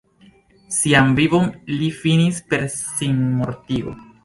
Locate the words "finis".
1.99-2.41